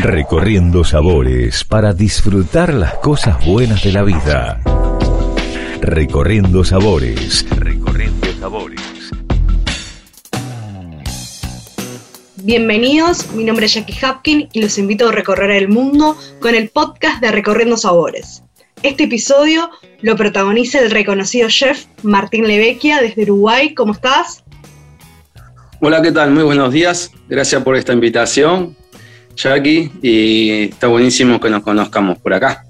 [0.00, 4.60] Recorriendo sabores para disfrutar las cosas buenas de la vida.
[5.80, 7.44] Recorriendo sabores.
[7.50, 8.80] Recorriendo sabores.
[12.36, 16.68] Bienvenidos, mi nombre es Jackie Hapkin y los invito a recorrer el mundo con el
[16.68, 18.44] podcast de Recorriendo Sabores.
[18.84, 19.68] Este episodio
[20.00, 23.74] lo protagoniza el reconocido chef Martín Levecchia desde Uruguay.
[23.74, 24.44] ¿Cómo estás?
[25.80, 26.30] Hola, ¿qué tal?
[26.30, 27.10] Muy buenos días.
[27.28, 28.76] Gracias por esta invitación,
[29.38, 32.64] Jackie, y está buenísimo que nos conozcamos por acá.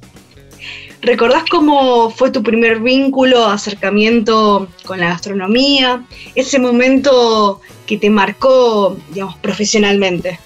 [1.01, 6.05] ¿Recordás cómo fue tu primer vínculo, acercamiento con la gastronomía?
[6.35, 10.39] Ese momento que te marcó, digamos, profesionalmente.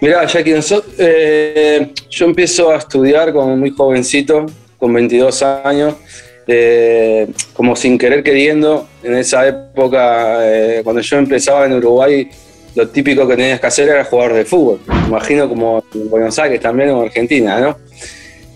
[0.00, 0.54] Mira, Jackie,
[0.98, 4.46] eh, yo empiezo a estudiar como muy jovencito,
[4.78, 5.96] con 22 años,
[6.46, 12.30] eh, como sin querer queriendo, en esa época, eh, cuando yo empezaba en Uruguay,
[12.78, 14.78] lo típico que tenías que hacer era jugar de fútbol.
[15.08, 17.76] imagino como en Buenos Aires también o en Argentina, ¿no?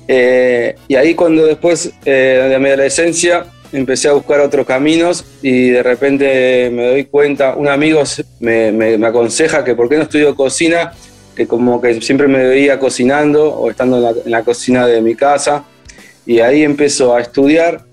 [0.07, 5.83] Eh, y ahí cuando después de mi adolescencia empecé a buscar otros caminos y de
[5.83, 8.03] repente me doy cuenta, un amigo
[8.39, 10.93] me, me, aconseja que por qué no estudio cocina,
[11.35, 15.01] que como que siempre me veía cocinando o estando en la, en la cocina de
[15.01, 15.65] mi casa
[16.27, 17.85] y ahí empiezo a estudiar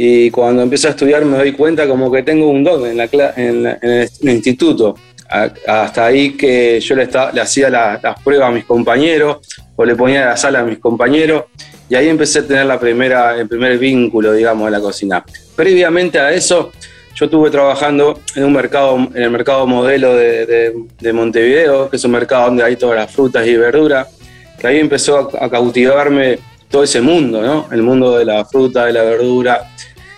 [0.00, 3.08] y cuando empiezo a estudiar me doy cuenta como que tengo un don en, la,
[3.36, 4.94] en, el, instituto.
[5.28, 7.08] Hasta ahí que yo le,
[7.40, 9.38] hacía las pruebas a mis compañeros
[9.76, 11.44] o le ponía la sala a mis compañeros
[11.88, 15.24] y ahí empecé a tener la primera, el primer vínculo, digamos, de la cocina.
[15.56, 16.72] Previamente a eso,
[17.14, 22.04] yo estuve trabajando en un mercado, en el mercado modelo de, de, Montevideo, que es
[22.04, 24.08] un mercado donde hay todas las frutas y verduras,
[24.58, 27.68] que ahí empezó a, a cautivarme todo ese mundo, ¿no?
[27.72, 29.70] El mundo de la fruta, de la verdura.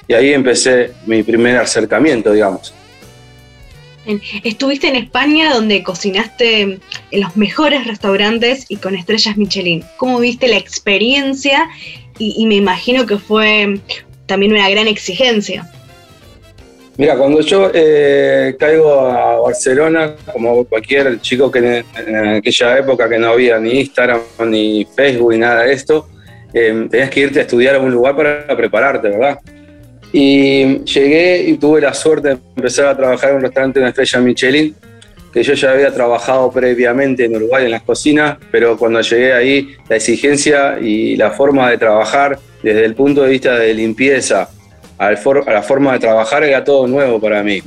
[0.09, 2.75] Y ahí empecé mi primer acercamiento, digamos.
[4.45, 9.85] Estuviste en España donde cocinaste en los mejores restaurantes y con estrellas Michelin.
[9.97, 11.69] ¿Cómo viste la experiencia?
[12.19, 13.81] Y, me imagino que fue
[14.27, 15.67] también una gran exigencia.
[16.99, 23.19] Mira, cuando yo eh, caigo a Barcelona, como cualquier chico que en, aquella época que
[23.19, 26.11] no había ni Instagram, ni Facebook, ni nada de esto,
[26.53, 29.39] eh, tenías que irte a estudiar a un lugar para prepararte, ¿verdad?
[30.13, 33.91] Y llegué y tuve la suerte de empezar a trabajar en un restaurante de una
[33.91, 34.75] estrella Michelin,
[35.33, 39.77] que yo ya había trabajado previamente en Uruguay en las cocinas, pero cuando llegué ahí,
[39.89, 44.49] la exigencia y la forma de trabajar, desde el punto de vista de limpieza
[44.99, 47.63] a la forma de trabajar, era todo nuevo para mí.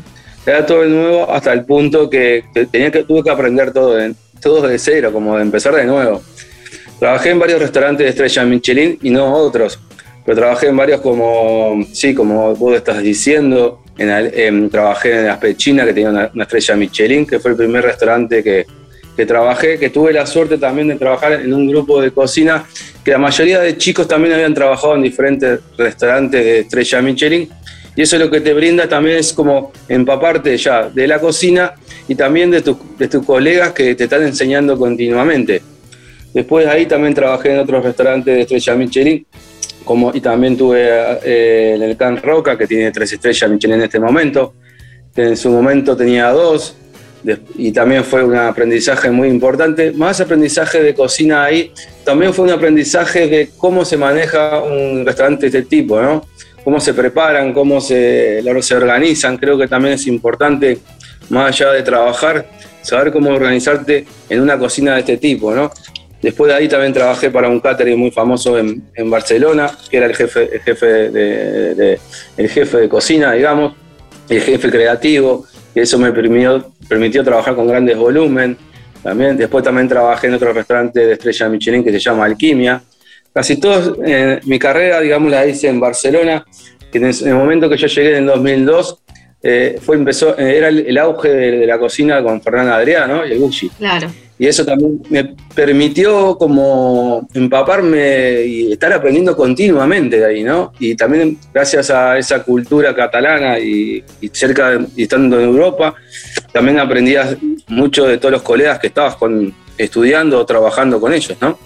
[0.46, 3.98] Era todo nuevo hasta el punto que, tenía que tuve que aprender todo
[4.42, 6.22] todo de cero, como de empezar de nuevo.
[7.00, 9.80] Trabajé en varios restaurantes de estrella Michelin y no otros,
[10.26, 15.86] pero trabajé en varios como, sí, como vos estás diciendo, en, trabajé en la Pechina,
[15.86, 18.66] que tenía una, estrella Michelin, que fue el primer restaurante que,
[19.16, 22.66] que trabajé, que tuve la suerte también de trabajar en un grupo de cocina,
[23.04, 27.50] que la mayoría de chicos también habían trabajado en diferentes restaurantes de estrella Michelin,
[27.96, 31.74] y eso lo que te brinda también es como empaparte ya de la cocina
[32.08, 32.62] y también de,
[32.98, 35.62] de tus colegas que te están enseñando continuamente.
[36.34, 39.28] Después de ahí también trabajé en otros restaurantes de estrella Michelin,
[39.84, 40.88] como, y también tuve
[41.24, 44.54] eh, en el Can Roca, que tiene tres estrellas Michelin en este momento,
[45.16, 46.76] en su momento tenía dos,
[47.56, 49.92] y también fue un aprendizaje muy importante.
[49.92, 51.72] Más aprendizaje de cocina ahí,
[52.04, 56.26] también fue un aprendizaje de cómo se maneja un restaurante de este tipo, ¿no?
[56.64, 59.38] Cómo se preparan, cómo se, se organizan.
[59.38, 60.80] Creo que también es importante,
[61.30, 62.46] más allá de trabajar,
[62.82, 65.72] saber cómo organizarte en una cocina de este tipo, ¿no?
[66.24, 70.16] Después de ahí también trabajé para un catering muy famoso en, Barcelona, que era el
[70.16, 72.00] jefe, de,
[72.38, 73.74] el jefe de cocina, digamos,
[74.30, 75.46] el jefe creativo,
[75.76, 78.56] y eso me permitió, permitió trabajar con grandes volúmenes.
[79.04, 82.82] También, después también trabajé en otro restaurante de estrella Michelin que se llama Alquimia.
[83.34, 86.46] Casi toda eh, mi carrera, digamos, la hice en Barcelona,
[86.90, 89.00] que en el momento que yo llegué en 2002,
[89.42, 93.40] eh, fue, empezó, eh, era el, auge de, la cocina con Fernanda Adriano y el
[93.40, 93.68] Gucci.
[93.72, 94.08] Claro
[94.38, 100.74] y eso también me permitió como empaparme y estar aprendiendo continuamente de ahí, ¿no?
[100.80, 105.96] Y también gracias a esa cultura catalana y, cerca y estando en Europa,
[106.52, 107.38] también aprendías
[107.68, 111.58] mucho de todos los colegas que estabas con, estudiando o trabajando con ellos, ¿no?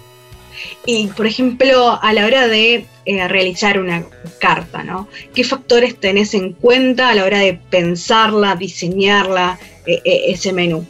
[0.84, 4.04] Y, por ejemplo, a la hora de eh, realizar una
[4.40, 5.08] carta, ¿no?
[5.34, 10.86] ¿Qué factores tenés en cuenta a la hora de pensarla, diseñarla, eh, eh, ese menú?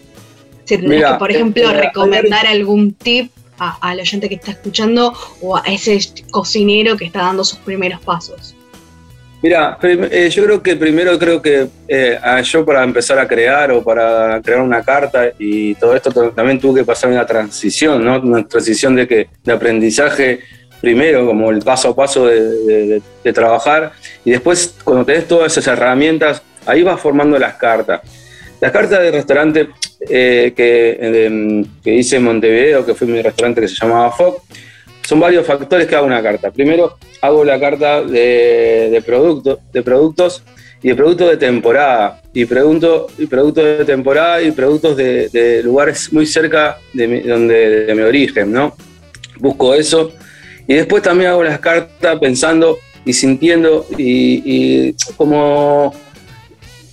[0.69, 5.15] Si tendrías que, por ejemplo, eh, recomendar algún tip al oyente oyente que está escuchando
[5.41, 5.99] o a ese
[6.31, 8.55] cocinero que está dando sus primeros pasos.
[9.41, 13.83] Mira, eh, yo creo que primero creo que eh, yo para empezar a crear o
[13.83, 18.21] para crear una carta y todo esto también tuve que pasar una transición, ¿no?
[18.21, 20.41] Una transición de que de aprendizaje
[20.83, 23.01] primero, como el paso a paso de,
[23.33, 23.93] trabajar,
[24.25, 28.03] y después cuando tenés todas esas herramientas, ahí vas formando las cartas.
[28.61, 29.69] Las cartas de restaurante
[30.09, 34.43] eh, que, que hice en Montevideo, que fue mi restaurante que se llamaba FOC,
[35.07, 36.51] son varios factores que hago una carta.
[36.51, 39.03] Primero, hago la carta de, de,
[39.73, 40.43] de productos
[40.83, 42.23] y de productos de temporada.
[42.33, 47.87] Y, pregunto, y productos de temporada y productos de, lugares muy cerca de mi, donde,
[47.87, 48.77] de origen, ¿no?
[49.39, 50.13] Busco eso.
[50.67, 55.95] Y después también hago las cartas pensando y sintiendo y, como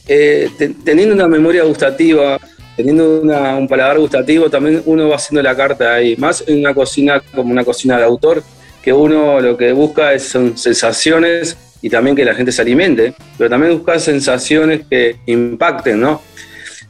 [0.08, 0.50] eh,
[0.84, 2.40] teniendo una memoria gustativa
[2.76, 6.16] teniendo un paladar gustativo, también uno va haciendo la carta ahí.
[6.18, 8.44] Más en una cocina como una cocina de autor,
[8.82, 13.50] que uno lo que busca son sensaciones y también que la gente se alimente, pero
[13.50, 16.22] también busca sensaciones que impacten, ¿no?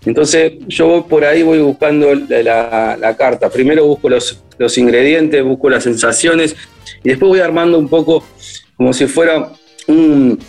[0.05, 3.49] Entonces yo por ahí voy buscando la, carta.
[3.49, 6.55] Primero busco los, ingredientes, busco las sensaciones
[7.03, 8.23] y después voy armando un poco
[8.75, 9.51] como si fuera
[9.87, 10.39] un,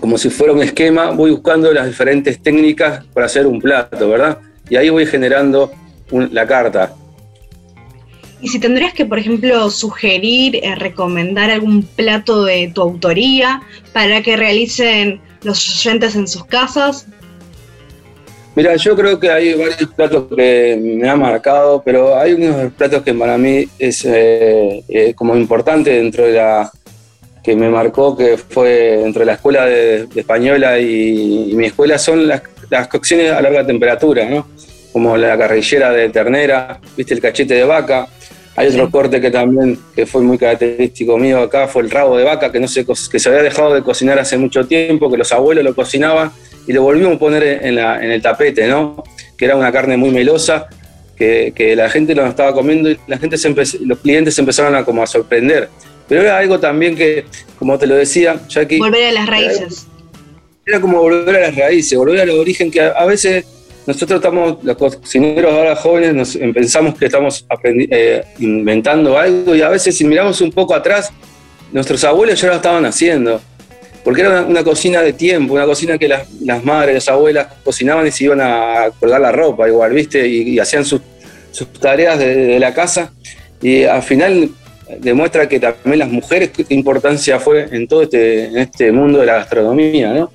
[0.00, 4.38] como si fuera un esquema, voy buscando las diferentes técnicas para hacer un plato, ¿verdad?
[4.70, 5.72] y ahí voy generando
[6.10, 6.94] la carta.
[8.40, 13.62] Y si tendrías que, por ejemplo, sugerir, eh, recomendar algún plato de tu autoría
[13.92, 17.06] para que realicen los oyentes en sus casas.
[18.54, 23.02] Mira, yo creo que hay varios platos que me han marcado, pero hay unos platos
[23.02, 26.70] que para mí es eh, eh, como importante dentro de la
[27.48, 31.96] que me marcó, que fue dentro de la escuela de, española y, y, mi escuela,
[31.96, 34.46] son las, las cocciones a larga temperatura, ¿no?
[34.92, 38.06] como la carrillera de ternera, viste el cachete de vaca.
[38.54, 42.24] Hay otro corte que también que fue muy característico mío acá, fue el rabo de
[42.24, 45.32] vaca, que, no se, que se había dejado de cocinar hace mucho tiempo, que los
[45.32, 46.32] abuelos lo cocinaban
[46.66, 49.02] y lo volvimos a poner en, el tapete, ¿no?
[49.38, 50.66] Que era una carne muy melosa,
[51.16, 53.36] que, la gente lo estaba comiendo y la gente
[53.82, 55.70] los clientes se empezaron a, como a sorprender.
[56.08, 57.24] Pero era algo también que,
[57.58, 58.78] como te lo decía, Jackie...
[58.78, 59.86] Volver a las raíces.
[60.64, 63.44] Era, como volver a las raíces, volver al origen que a veces
[63.86, 69.70] nosotros estamos, los cocineros ahora jóvenes, nos, pensamos que estamos eh, inventando algo y a
[69.70, 71.10] veces si miramos un poco atrás,
[71.72, 73.40] nuestros abuelos ya lo estaban haciendo.
[74.04, 78.10] Porque era una, cocina de tiempo, una cocina que las, madres, las abuelas cocinaban y
[78.10, 80.26] se iban a colgar la ropa igual, ¿viste?
[80.26, 81.00] Y, hacían sus,
[81.80, 83.12] tareas de, la casa.
[83.60, 84.50] Y al final
[84.98, 89.26] demuestra que también las mujeres, qué importancia fue en todo este, en este mundo de
[89.26, 90.30] la gastronomía, ¿no?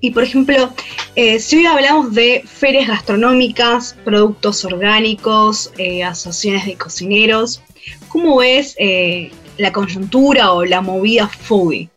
[0.00, 0.70] Y por ejemplo,
[1.14, 7.62] eh, si hoy hablamos de ferias gastronómicas, productos orgánicos, eh, asociaciones de cocineros,
[8.08, 11.88] ¿cómo es eh, la coyuntura o la movida foodie?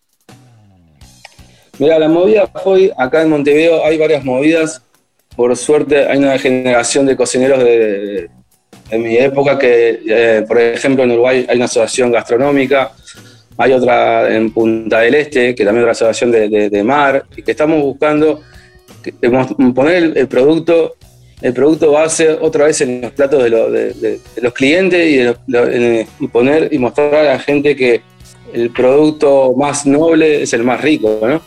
[1.80, 4.82] Mira, la movida foodie, acá en Montevideo hay varias movidas.
[5.36, 8.30] Por suerte hay una generación de cocineros de,
[8.98, 12.92] mi época que, por ejemplo, en Uruguay hay una asociación gastronómica,
[13.58, 17.52] hay otra en Punta del Este, que también es una asociación de, mar, y que
[17.52, 18.42] estamos buscando
[19.74, 20.96] poner el, producto
[21.42, 25.36] el producto base otra vez en los platos de, los clientes
[26.20, 28.02] y, poner y mostrar a la gente que
[28.54, 31.42] el producto más noble es el más rico, ¿no?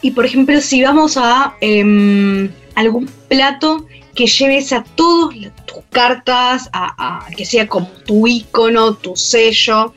[0.00, 5.36] Y por ejemplo, si vamos a em, algún plato que lleves a todas
[5.72, 9.94] tus cartas, a, que sea como tu icono, tu sello,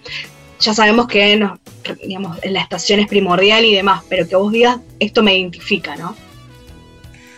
[0.59, 1.59] ya sabemos que nos,
[2.05, 6.15] digamos, la estación es primordial y demás, pero que vos digas, esto me identifica, ¿no?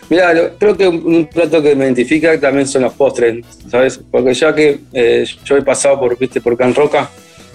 [0.08, 3.98] Mira, creo que un plato que me identifica también son los postres, ¿sabes?
[4.10, 7.10] Porque ya que eh, yo he pasado por, viste, por Can Roca,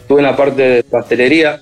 [0.08, 1.62] tuve una parte de pastelería,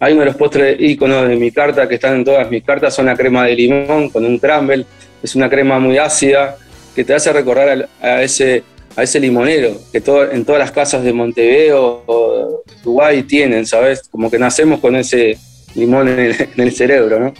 [0.00, 2.94] hay uno de los postres íconos de mi carta que están en todas mis cartas,
[2.94, 4.86] son la crema de limón con un crumble,
[5.22, 6.56] es una crema muy ácida
[6.94, 8.64] que te hace recordar a ese
[8.96, 14.02] a ese limonero que todo, en todas las casas de Montevideo o Uruguay tienen, ¿sabes?
[14.10, 15.38] Como que nacemos con ese
[15.74, 17.34] limón en el, cerebro, ¿no?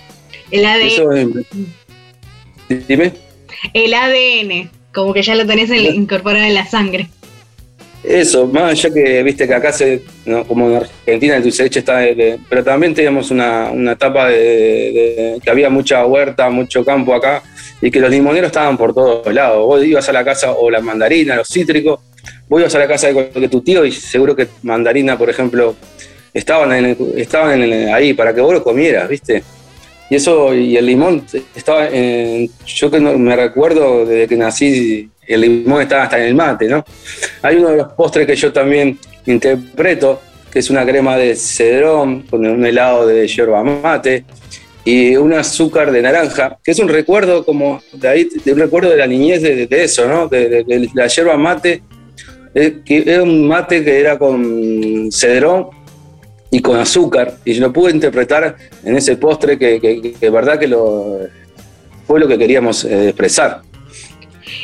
[0.50, 1.44] El ADN.
[2.88, 3.12] dime.
[3.74, 7.08] El ADN, como que ya lo tenés incorporado en la sangre.
[8.02, 10.02] Eso, más allá que viste que acá se,
[10.48, 12.00] como en Argentina el dulce de leche está,
[12.48, 17.44] pero también teníamos una, etapa de, que había mucha huerta, mucho campo acá,
[17.82, 19.66] y que los limoneros estaban por todos lados.
[19.66, 22.00] Vos ibas a la casa, o la mandarina, los cítricos,
[22.48, 25.74] vos ibas a la casa de, tu tío y seguro que mandarina, por ejemplo,
[26.32, 27.60] estaban, en estaban
[27.92, 29.42] ahí para que vos lo comieras, ¿viste?
[30.08, 35.40] Y eso, y el limón estaba en, yo que me recuerdo desde que nací, el
[35.40, 36.84] limón estaba hasta en el mate, ¿no?
[37.42, 38.96] Hay uno de los postres que yo también
[39.26, 40.20] interpreto,
[40.52, 44.24] que es una crema de cedrón con un helado de yerba mate
[44.84, 48.90] y un azúcar de naranja, que es un recuerdo como de ahí, de un recuerdo
[48.90, 50.28] de la niñez de, eso, ¿no?
[50.28, 51.82] De, la yerba mate,
[52.54, 55.68] eh, que era un mate que era con cedrón
[56.50, 60.66] y con azúcar, y yo lo pude interpretar en ese postre que, que, verdad que
[60.66, 61.20] lo,
[62.06, 63.62] fue lo que queríamos eh, expresar.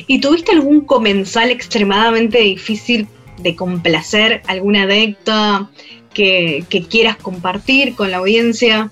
[0.07, 3.09] ¿Y tuviste algún comensal extremadamente difícil
[3.39, 5.71] de complacer, alguna adepta
[6.13, 8.91] que, quieras compartir con la audiencia?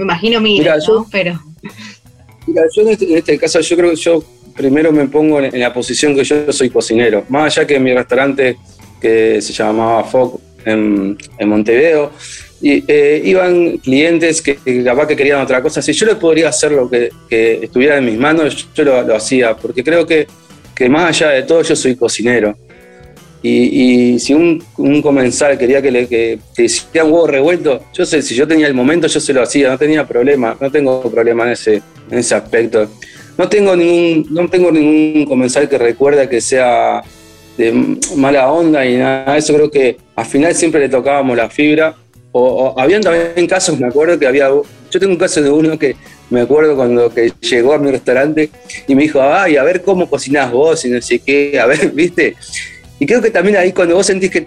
[0.00, 1.06] Me imagino mira, ¿no?
[1.12, 1.38] Pero...
[2.46, 4.24] Mira, yo este, en este, caso yo creo que yo
[4.56, 7.26] primero me pongo en, la posición que yo soy cocinero.
[7.28, 8.56] Más allá que mi restaurante
[8.98, 12.12] que se llamaba Foc en, Montevideo,
[12.62, 15.82] y, eh, iban clientes que, capaz que querían otra cosa.
[15.82, 19.84] Si yo le podría hacer lo que, estuviera en mis manos, yo lo, hacía, porque
[19.84, 20.26] creo que,
[20.74, 22.56] que, más allá de todo yo soy cocinero.
[23.42, 24.62] Y, si un,
[25.02, 28.74] comensal quería que le que, hiciera un huevo revuelto, yo sé, si yo tenía el
[28.74, 32.34] momento, yo se lo hacía, no tenía problema, no tengo problema en ese, en ese
[32.34, 32.88] aspecto.
[33.38, 37.02] No tengo ningún, no tengo ningún comensal que recuerda que sea
[37.56, 37.72] de
[38.16, 39.36] mala onda y nada.
[39.36, 41.96] Eso creo que al final siempre le tocábamos la fibra.
[42.32, 44.48] O, habían también casos, me acuerdo que había.
[44.48, 45.96] Yo tengo un caso de uno que
[46.30, 48.50] me acuerdo cuando que llegó a mi restaurante
[48.86, 51.90] y me dijo, ay, a ver cómo cocinás vos y no sé qué, a ver,
[51.94, 52.36] ¿viste?
[53.00, 54.44] Y creo que también ahí cuando vos sentís que,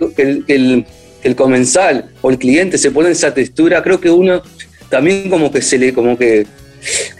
[0.47, 4.43] el, comensal o el cliente se pone en esa textura, creo que uno
[4.89, 6.45] también como que se le, como que,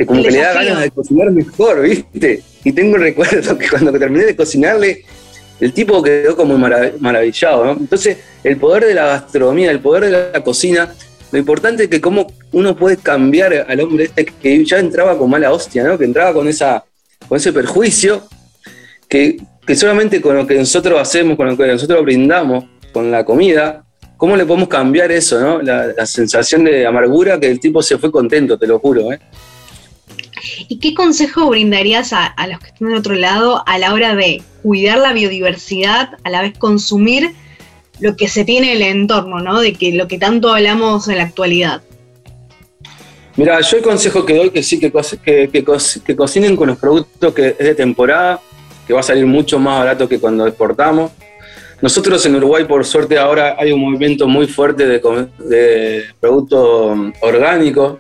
[0.06, 2.44] como que le da ganas de cocinar mejor, ¿viste?
[2.64, 5.06] Y tengo el recuerdo que cuando terminé de cocinarle,
[5.60, 7.72] el tipo quedó como maravillado, ¿no?
[7.72, 10.94] Entonces, el poder de la gastronomía, el poder de la cocina,
[11.32, 15.32] lo importante es que cómo uno puede cambiar al hombre este que ya entraba con
[15.32, 15.98] mala hostia, ¿no?
[15.98, 16.84] Que entraba con, esa,
[17.28, 18.22] con ese perjuicio,
[19.10, 23.24] que que solamente con lo que nosotros hacemos, con lo que nosotros brindamos, con la
[23.24, 23.86] comida,
[24.18, 25.62] ¿cómo le podemos cambiar eso, no?
[25.62, 29.20] La, sensación de amargura que el tipo se fue contento, te lo juro, ¿eh?
[30.68, 34.42] ¿Y qué consejo brindarías a, los que están del otro lado a la hora de
[34.62, 37.34] cuidar la biodiversidad, a la vez consumir
[38.00, 39.62] lo que se tiene en el entorno, ¿no?
[39.62, 41.82] De que lo que tanto hablamos en la actualidad.
[43.38, 45.50] Mira, yo el consejo que doy que sí, que, que,
[46.06, 48.42] que cocinen con los productos que es de temporada,
[48.88, 51.12] que va a salir mucho más barato que cuando exportamos.
[51.82, 57.96] Nosotros en Uruguay, por suerte, ahora hay un movimiento muy fuerte de, productos orgánicos,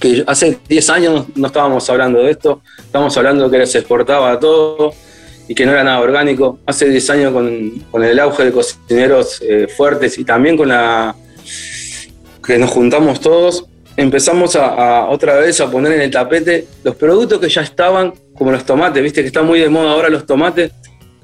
[0.00, 4.94] que hace 10 años no estábamos hablando de esto, estábamos hablando que se exportaba todo
[5.46, 6.58] y que no era nada orgánico.
[6.64, 11.14] Hace 10 años con, el auge de cocineros eh, fuertes y también con la
[12.42, 17.38] que nos juntamos todos, empezamos a, otra vez a poner en el tapete los productos
[17.38, 20.72] que ya estaban, como los tomates, viste que están muy de moda ahora los tomates,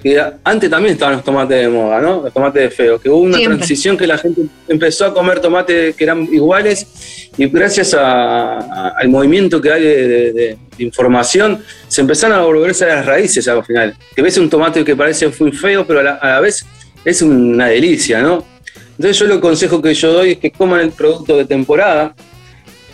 [0.02, 2.22] que antes también estaban los tomates de moda, ¿no?
[2.22, 5.94] Los tomates de feo, que hubo una transición que la gente empezó a comer tomates
[5.94, 6.86] que eran iguales
[7.36, 13.46] y gracias al movimiento que hay de, información, se empezaron a volverse a las raíces
[13.46, 13.94] al final.
[14.16, 16.64] Que ves un tomate que parece muy feo, pero a la, a la vez
[17.04, 18.46] es una delicia, ¿no?
[18.92, 22.14] Entonces yo lo consejo que yo doy es que coman el producto de temporada,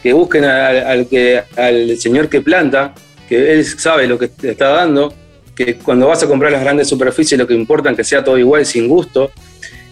[0.07, 2.95] que busquen al, que, al señor que planta,
[3.29, 5.13] que él sabe lo que te está dando,
[5.53, 8.39] que cuando vas a comprar las grandes superficies lo que importa es que sea todo
[8.39, 9.33] igual, sin gusto.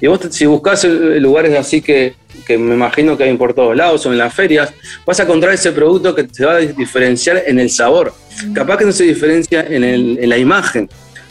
[0.01, 2.15] Y vos si buscas lugares así que,
[2.47, 4.73] que me imagino que hay por todos lados o en las ferias,
[5.05, 8.15] vas a encontrar ese producto que te va a diferenciar en el sabor.
[8.53, 10.89] Capaz que no se diferencia en, el, en la imagen,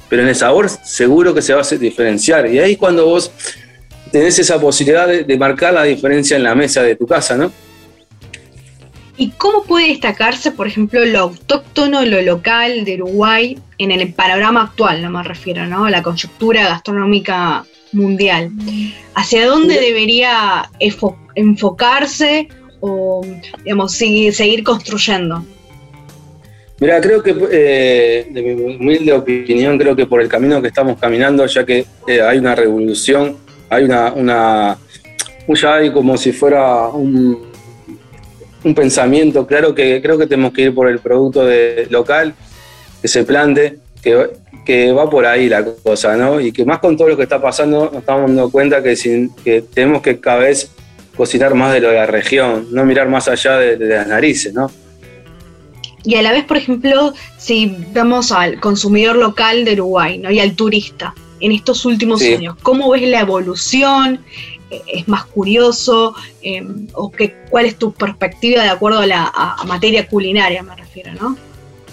[0.10, 2.52] pero en el sabor seguro que se va a diferenciar.
[2.52, 3.32] Y ahí cuando vos
[4.12, 7.50] tenés esa posibilidad de, de marcar la diferencia en la mesa de tu casa, ¿no?
[9.16, 14.64] ¿Y cómo puede destacarse, por ejemplo, lo autóctono, lo local de Uruguay en el panorama
[14.64, 15.88] actual, no me refiero, ¿no?
[15.88, 18.52] La coyuntura gastronómica mundial.
[19.14, 20.70] ¿Hacia dónde debería
[21.36, 22.48] enfocarse
[22.80, 23.24] o,
[23.64, 25.46] digamos, seguir, construyendo?
[26.80, 31.00] Mira, creo que, eh, de mi humilde opinión, creo que por el camino que estamos
[31.00, 33.38] caminando, ya que eh, hay una revolución,
[33.70, 34.78] hay una, una,
[35.48, 37.53] ya hay como si fuera un
[38.64, 42.34] un pensamiento claro que creo que tenemos que ir por el producto de, local,
[43.02, 44.30] que se plante, que,
[44.66, 46.40] que, va por ahí la cosa, ¿no?
[46.40, 49.34] Y que más con todo lo que está pasando nos estamos dando cuenta que, sin,
[49.36, 50.72] que tenemos que cada vez
[51.16, 54.72] cocinar más de lo de la región, no mirar más allá de, las narices, ¿no?
[56.06, 60.32] Y a la vez, por ejemplo, si vamos al consumidor local de Uruguay ¿no?
[60.32, 64.20] y al turista en estos últimos años, ¿cómo ves la evolución?
[64.70, 66.16] Es más curioso?
[66.42, 69.32] Em, ¿O qué, cuál es tu perspectiva de acuerdo a la
[69.66, 71.38] materia culinaria, me refiero, no?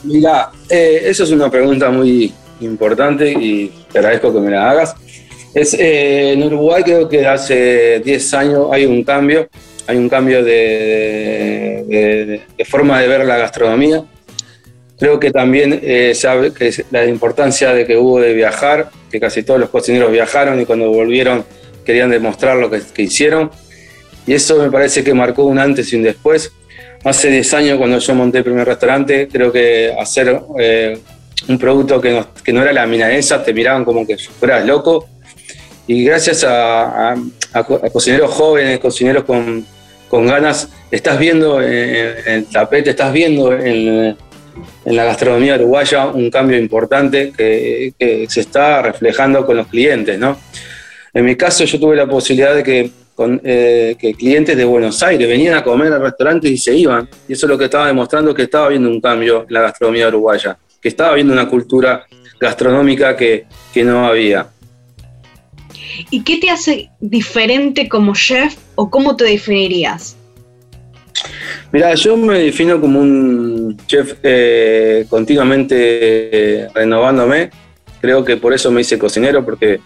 [0.03, 4.95] Mira, eh, eso es una pregunta muy importante y te agradezco que me la hagas.
[5.55, 9.49] Es, eh, en Uruguay creo que hace 10 años hay un cambio,
[9.87, 11.83] hay un cambio de,
[12.67, 14.05] forma de ver la gastronomía.
[14.99, 19.43] Creo que también eh, sabe que la importancia de que hubo de viajar, que casi
[19.43, 21.45] todos los cocineros viajaron y cuando volvieron
[21.85, 23.51] querían demostrar lo que, hicieron.
[24.27, 26.53] Y eso me parece que marcó un antes y un después.
[27.05, 30.99] Hace 10 años cuando yo monté el primer restaurante, creo que hacer eh,
[31.49, 35.09] un producto que que no era la milanesa, te miraban como que fueras loco
[35.91, 37.17] y gracias a,
[37.93, 39.67] cocineros jóvenes, cocineros con,
[40.25, 44.17] ganas, estás viendo en, el tapete, estás viendo en,
[44.85, 50.39] la gastronomía uruguaya un cambio importante que, se está reflejando con los clientes, ¿no?
[51.13, 52.91] En mi caso yo tuve la posibilidad de que,
[53.45, 57.09] eh, que clientes de Buenos Aires venían a comer al restaurante y se iban.
[57.29, 60.09] Y eso es lo que estaba demostrando que estaba viendo un cambio en la gastronomía
[60.09, 62.05] uruguaya, que estaba viendo una cultura
[62.41, 64.47] gastronómica que, que no había.
[66.11, 70.17] ¿Y qué te hace diferente como chef o cómo te definirías?
[71.73, 75.77] Mira, yo me defino como un chef eh, continuamente
[76.63, 77.51] eh, renovándome.
[78.01, 79.81] Creo que por eso me hice cocinero, porque,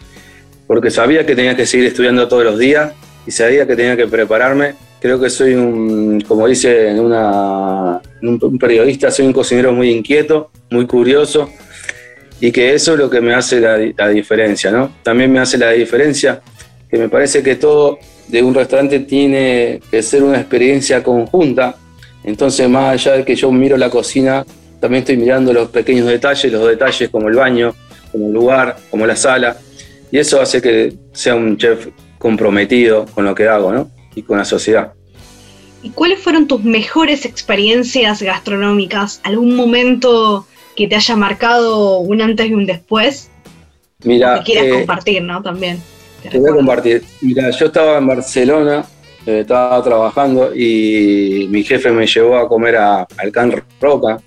[0.67, 2.93] porque sabía que tenía que seguir estudiando todos los días
[3.27, 4.75] y sabía que tenía que prepararme.
[5.01, 10.87] Creo que soy un, como dice una, un periodista, soy un cocinero muy inquieto, muy
[10.87, 11.51] curioso
[12.41, 14.93] y que eso es lo que me hace la, diferencia, ¿no?
[15.03, 16.41] También me hace la diferencia
[16.91, 21.77] que me parece que todo de un restaurante tiene que ser una experiencia conjunta,
[22.23, 24.45] entonces más allá de que yo miro la cocina,
[24.81, 27.75] también estoy mirando los pequeños detalles, los detalles como el baño,
[28.13, 29.57] como el lugar, como la sala,
[30.15, 33.91] y eso hace que sea un chef comprometido con lo que hago, ¿no?
[34.15, 34.93] Y con la sociedad.
[35.83, 39.21] ¿Y cuáles fueron tus mejores experiencias gastronómicas?
[39.25, 43.29] ¿Algún momento que te haya marcado un antes y un después.
[44.05, 45.43] Mira, que quieras eh, compartir, ¿no?
[45.43, 45.81] También.
[46.23, 47.03] Te, voy a compartir.
[47.21, 48.85] Mira, yo estaba en Barcelona,
[49.27, 54.21] eh, estaba trabajando y mi jefe me llevó a comer a, al Can Roca,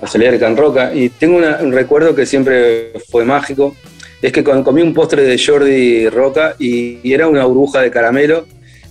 [0.00, 3.74] a salir al Can Roca, y tengo un recuerdo que siempre fue mágico.
[4.20, 8.46] Es que comí un postre de Jordi Roca y, era una burbuja de caramelo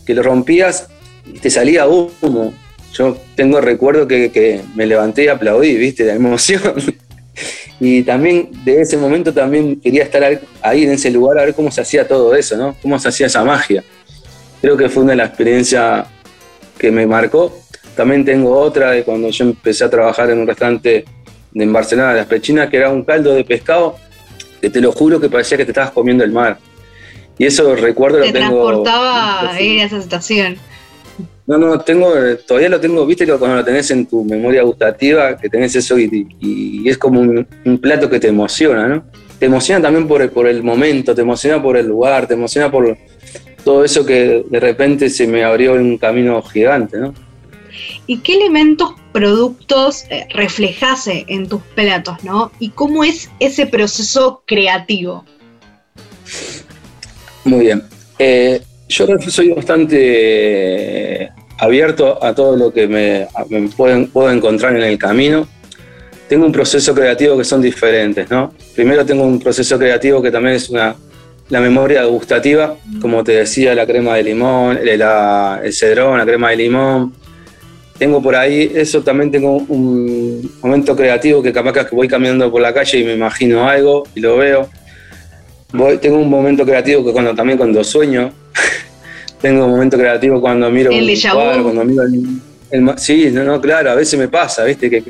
[0.05, 0.87] que lo rompías
[1.25, 2.53] y te salía humo
[2.97, 6.73] yo tengo recuerdo que, me levanté y aplaudí, viste, de emoción.
[7.79, 11.69] y también de ese momento también quería estar ahí en ese lugar a ver cómo
[11.69, 12.75] se hacía todo eso, ¿no?
[12.81, 13.83] Cómo se hacía esa magia.
[14.61, 16.07] Creo que fue una de las experiencias
[16.79, 17.55] que me marcó.
[17.95, 21.05] También tengo otra de cuando yo empecé a trabajar en un restaurante
[21.53, 23.95] en Barcelona, Las Pechinas, que era un caldo de pescado
[24.61, 26.57] que te lo juro que parecía que te estabas comiendo el mar.
[27.37, 28.33] Y eso recuerdo lo tengo.
[28.33, 30.57] Te transportaba a ir a esa situación.
[31.45, 32.13] No, no, tengo,
[32.45, 36.83] todavía lo tengo, viste cuando lo tenés en tu memoria gustativa, que tenés eso y,
[36.85, 39.03] es como un, plato que te emociona, ¿no?
[39.39, 42.69] Te emociona también por el, por el momento, te emociona por el lugar, te emociona
[42.69, 42.97] por
[43.63, 47.13] todo eso que de repente se me abrió un camino gigante, ¿no?
[48.05, 52.51] ¿Y qué elementos, productos eh, reflejase en tus platos, ¿no?
[52.59, 55.25] ¿Y cómo es ese proceso creativo?
[57.43, 57.83] Muy bien.
[58.19, 63.27] Eh, yo soy bastante eh, abierto a todo lo que me,
[63.75, 65.47] puedo encontrar en el camino.
[66.29, 68.53] Tengo un proceso creativo que son diferentes, ¿no?
[68.75, 70.95] Primero tengo un proceso creativo que también es una,
[71.49, 76.49] la memoria gustativa, como te decía, la crema de limón, el, el cedrón, la crema
[76.49, 77.13] de limón.
[77.97, 82.61] Tengo por ahí, eso también tengo un momento creativo que capaz que voy caminando por
[82.61, 84.69] la calle y me imagino algo y lo veo.
[85.73, 88.31] Voy, tengo un momento creativo que cuando también cuando sueño,
[89.41, 92.39] tengo un momento creativo cuando miro el un cuadro, cuando miro el,
[92.97, 95.03] sí, no, no, claro, a veces me pasa, viste, que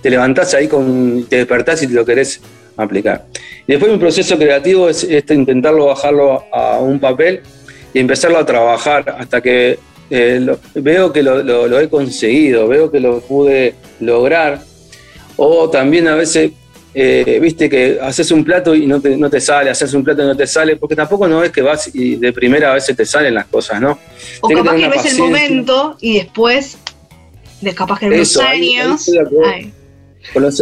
[0.00, 2.40] te levantás ahí con, te despertás y te lo querés
[2.76, 3.26] aplicar.
[3.66, 7.40] Y después mi proceso creativo es este, intentarlo bajarlo a un papel
[7.94, 9.78] y empezarlo a trabajar hasta que
[10.14, 14.62] eh, veo que lo, lo, he conseguido, veo que lo pude lograr.
[15.36, 16.52] O también a veces
[16.92, 20.22] eh, viste que haces un plato y no te, no te sale, haces un plato
[20.22, 22.94] y no te sale, porque tampoco no es que vas y de primera a veces
[22.94, 23.98] te salen las cosas, ¿no?
[24.42, 26.76] O capaz que, ves el momento y después,
[27.62, 29.10] de capaz que en unos años.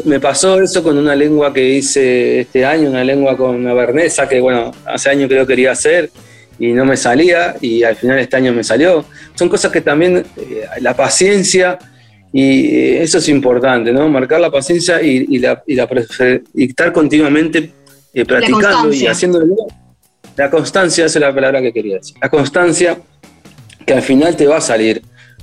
[0.05, 4.29] me pasó eso con una lengua que hice este año, una lengua con una bernesa
[4.29, 6.09] que, bueno, hace años que yo quería hacer
[6.61, 9.05] y no me salía y al final este año me salió.
[9.35, 11.79] Son cosas que también eh, la paciencia
[12.33, 14.09] y eso es importante, ¿no?
[14.09, 15.79] Marcar la paciencia y, la, y,
[16.65, 17.73] estar continuamente
[18.15, 19.57] eh, practicando y haciéndolo.
[20.37, 22.17] La constancia, esa es la palabra que quería decir.
[22.23, 22.97] La constancia
[23.85, 25.03] que al final te va a salir.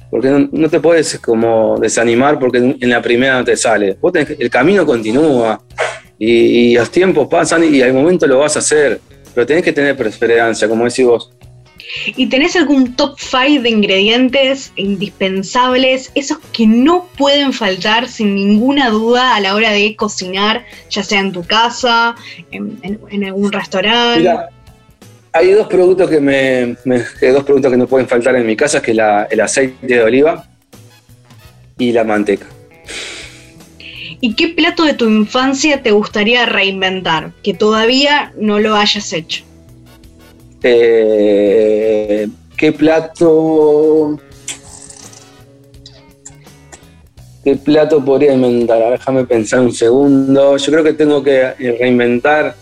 [0.10, 3.98] Porque no, te puedes como desanimar porque en la primera no te sale.
[4.40, 5.62] el camino continúa
[6.18, 9.02] y, los tiempos pasan y al momento lo vas a hacer.
[9.38, 11.32] Pero tenés que tener perseverancia, como decís vos.
[12.16, 18.90] ¿Y tenés algún top 5 de ingredientes indispensables, esos que no pueden faltar sin ninguna
[18.90, 22.16] duda a la hora de cocinar, ya sea en tu casa,
[22.50, 24.28] en, algún restaurante?
[25.34, 26.76] hay dos productos que me,
[27.32, 28.98] dos productos que no pueden faltar en mi casa, que es
[29.30, 30.48] el aceite de oliva
[31.78, 32.48] y la manteca.
[34.20, 39.44] ¿Y qué plato de tu infancia te gustaría reinventar, que todavía no lo hayas hecho?
[40.64, 42.28] Eh,
[42.58, 44.20] ¿Qué plato?
[47.44, 48.92] ¿Qué plato podría inventar?
[48.92, 50.58] déjame pensar un segundo.
[50.58, 52.56] Yo creo que tengo que reinventar,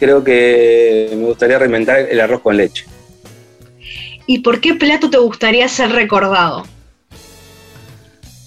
[0.00, 2.84] creo que me gustaría reinventar el arroz con leche.
[4.26, 6.64] ¿Y por qué plato te gustaría ser recordado?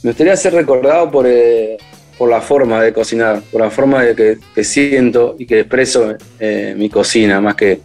[0.04, 1.78] Me gustaría ser recordado por, eh,
[2.18, 6.74] por la forma de cocinar, por la forma de que, siento y que expreso eh,
[6.78, 7.80] mi cocina, más que,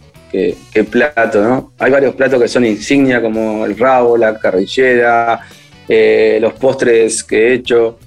[0.89, 1.73] plato, ¿no?
[1.79, 5.41] Hay varios platos que son insignia, como el rabo, la carrillera,
[5.87, 7.97] eh, los postres que he hecho.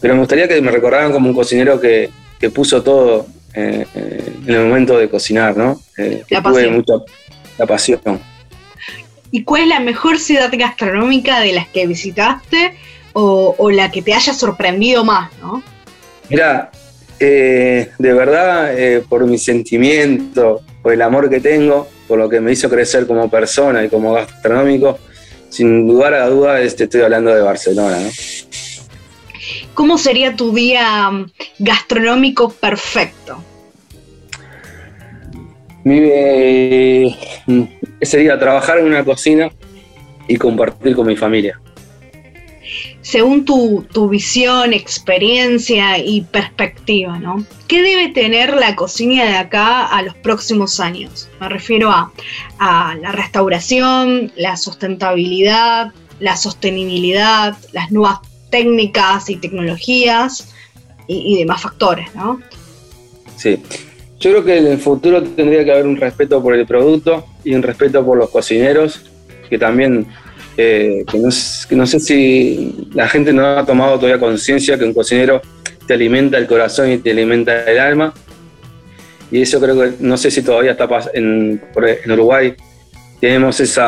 [0.00, 2.10] Pero me gustaría que me recordaran como un cocinero que,
[2.54, 3.84] puso todo en
[4.46, 5.80] el momento de cocinar, ¿no?
[6.30, 6.74] la pasión.
[6.74, 6.94] mucha
[7.58, 8.20] la pasión.
[9.30, 12.74] ¿Y cuál es la mejor ciudad gastronómica de las que visitaste
[13.20, 15.62] o, la que te haya sorprendido más, ¿no?
[16.28, 16.70] Mira,
[17.18, 22.40] eh, de verdad, eh, por mi sentimiento, por el amor que tengo, por lo que
[22.40, 24.98] me hizo crecer como persona y como gastronómico,
[25.48, 28.10] sin lugar a dudas este, estoy hablando de Barcelona, ¿no?
[29.74, 33.42] ¿Cómo sería tu día mm, gastronómico perfecto?
[35.84, 37.16] Mi, eh,
[38.02, 39.50] sería trabajar en una cocina
[40.28, 41.58] y compartir con mi familia
[43.08, 47.42] según tu, visión, experiencia y perspectiva, ¿no?
[47.66, 51.26] ¿Qué debe tener la cocina de acá a los próximos años?
[51.40, 52.12] Me refiero a,
[53.00, 58.18] la restauración, la sustentabilidad, la sostenibilidad, las nuevas
[58.50, 60.54] técnicas y tecnologías
[61.06, 62.40] y, y demás factores, ¿no?
[63.36, 63.58] Sí,
[64.20, 67.54] yo creo que en el futuro tendría que haber un respeto por el producto y
[67.54, 69.00] un respeto por los cocineros,
[69.48, 70.06] que también
[70.58, 71.04] que,
[71.70, 75.40] no, sé si la gente no ha tomado todavía conciencia que un cocinero
[75.86, 78.12] te alimenta el corazón y te alimenta el alma.
[79.30, 82.54] Y eso creo que, no sé si todavía está en, en Uruguay,
[83.20, 83.80] tenemos ese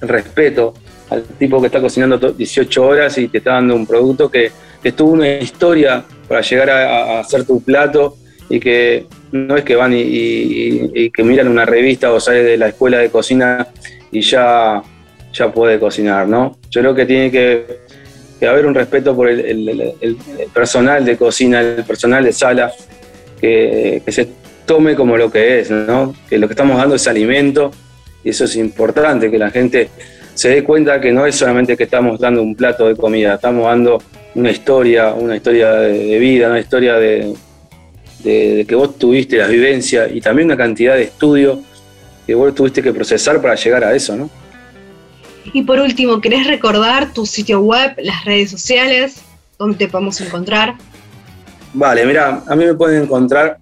[0.00, 0.74] respeto
[1.08, 4.50] al tipo que está cocinando 18 horas y te está dando un producto que,
[4.96, 8.16] tuvo una historia para llegar a, hacer tu plato
[8.50, 12.56] y que no es que van y, y, que miran una revista o sale de
[12.56, 13.68] la escuela de cocina
[14.10, 14.82] y ya
[15.32, 16.56] ya puede cocinar, ¿no?
[16.70, 20.16] Yo creo que tiene que, haber un respeto por el,
[20.52, 22.72] personal de cocina, el personal de sala,
[23.40, 24.28] que, se
[24.66, 26.14] tome como lo que es, ¿no?
[26.28, 27.70] Que lo que estamos dando es alimento
[28.24, 29.88] y eso es importante, que la gente
[30.34, 33.64] se dé cuenta que no es solamente que estamos dando un plato de comida, estamos
[33.66, 34.02] dando
[34.34, 37.34] una historia, una historia de, vida, una historia de,
[38.22, 41.60] que vos tuviste las vivencias y también una cantidad de estudio
[42.26, 44.30] que vos tuviste que procesar para llegar a eso, ¿no?
[45.52, 49.22] Y por último, ¿querés recordar tu sitio web, las redes sociales,
[49.58, 50.74] dónde te podemos encontrar?
[51.74, 53.58] Vale, mira, a mí me pueden encontrar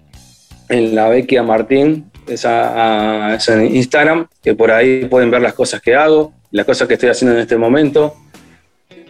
[0.68, 5.94] en la Bequia Martín, esa, en Instagram, que por ahí pueden ver las cosas que
[5.94, 8.14] hago, las cosas que estoy haciendo en este momento.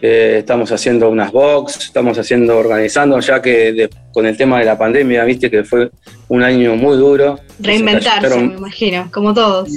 [0.03, 4.75] Eh, estamos haciendo unas box, estamos haciendo, organizando, ya que con el tema de la
[4.75, 5.91] pandemia, viste que fue
[6.27, 7.39] un año muy duro.
[7.59, 9.69] Reinventarse, me imagino, como todos.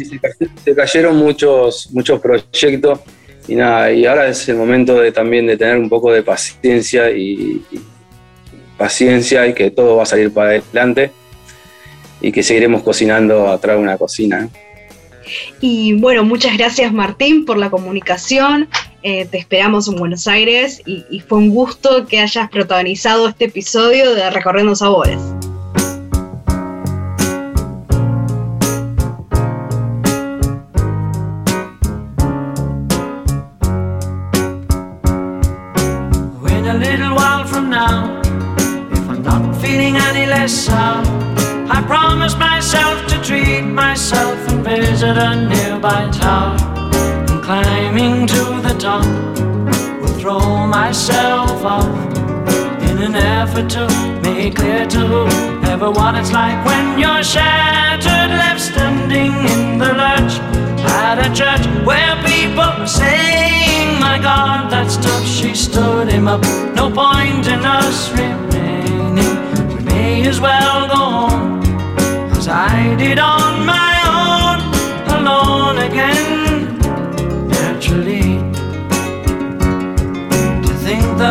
[0.64, 3.00] Se, cayeron muchos, muchos proyectos
[3.46, 7.10] y nada, y ahora es el momento de también de tener un poco de paciencia
[7.10, 7.62] y,
[8.78, 11.10] paciencia y que todo va a salir para adelante
[12.22, 14.48] y que seguiremos cocinando atrás de una cocina.
[15.60, 18.68] Y bueno, muchas gracias Martín por la comunicación.
[19.02, 24.14] Eh, te esperamos en Buenos Aires y, fue un gusto que hayas protagonizado este episodio
[24.14, 25.20] de Recorriendo Sabores.
[45.24, 46.56] A nearby tower.
[47.30, 49.04] And climbing to the top,
[50.00, 52.16] will throw myself off
[52.88, 53.84] in an effort to
[54.22, 55.44] make clear to
[55.92, 60.38] what it's like when you're shattered, left standing in the lurch
[61.02, 65.26] at a church where people are saying, My God, that's tough.
[65.26, 66.42] She stood him up.
[66.74, 69.76] No point in us remaining.
[69.76, 71.64] We may as well go on.
[72.32, 73.93] Cause I did on my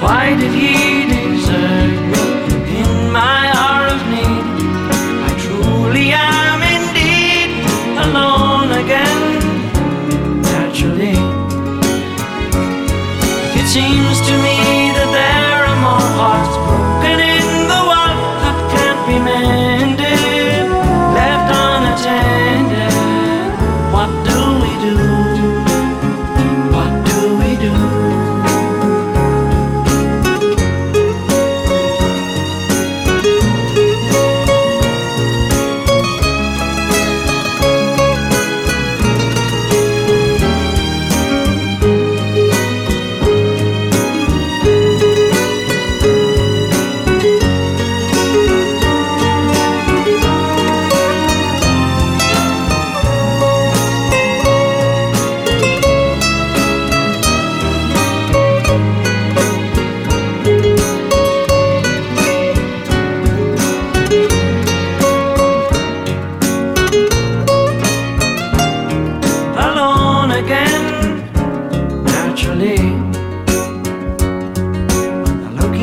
[0.00, 1.19] why did He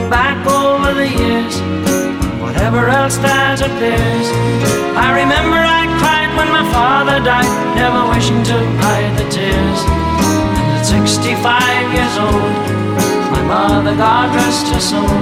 [0.09, 1.59] back over the years,
[2.39, 4.27] whatever else that appears,
[4.95, 9.79] I remember I cried when my father died, never wishing to hide the tears.
[10.59, 12.55] And at 65 years old,
[13.31, 15.19] my mother, God rest her soul,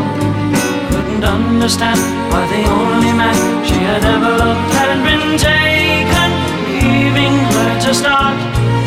[0.94, 6.30] couldn't understand why the only man she had ever loved had been taken,
[6.78, 8.38] leaving her to start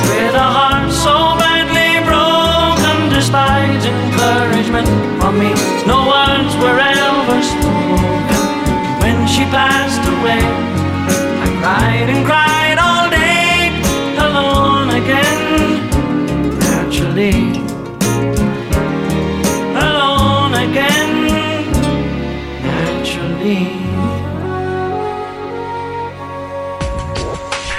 [0.06, 3.10] with a heart so badly broken.
[3.10, 4.07] Despite
[4.58, 4.88] encouragement
[5.20, 5.50] from me,
[5.86, 8.42] no words were ever spoken.
[9.02, 10.42] When she passed away,
[11.42, 13.70] I cried and cried all day,
[14.18, 15.80] alone again,
[16.58, 17.54] naturally.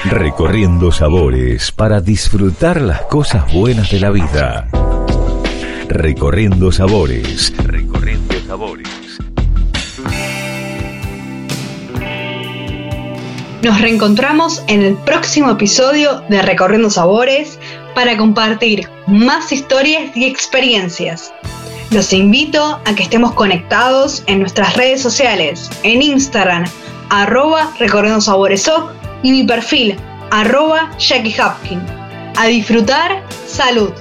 [0.05, 4.88] Recorriendo sabores para disfrutar las cosas buenas de la vida.
[5.89, 7.52] Recorriendo sabores.
[7.63, 8.88] Recorriendo sabores.
[13.63, 17.58] Nos reencontramos en el próximo episodio de Recorriendo Sabores
[17.95, 21.34] para compartir más historias y experiencias.
[21.89, 26.65] Los invito a que estemos conectados en nuestras redes sociales, en Instagram,
[27.10, 28.69] arroba Recorriendo Sabores
[29.23, 29.97] y mi perfil,
[30.30, 31.82] arroba Jackie Hopkin.
[32.38, 33.91] A disfrutar, salud.